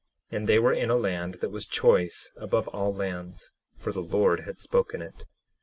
[0.31, 4.39] And they were in a land that was choice above all lands, for the Lord
[4.47, 5.25] had spoken it.